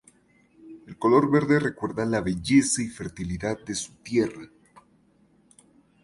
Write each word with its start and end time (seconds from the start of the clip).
El 0.87 0.97
color 0.97 1.29
verde 1.29 1.59
recuerda 1.59 2.03
la 2.07 2.21
belleza 2.21 2.81
y 2.81 2.87
fertilidad 2.87 3.59
de 3.63 3.75
su 3.75 3.93
tierra. 4.01 4.49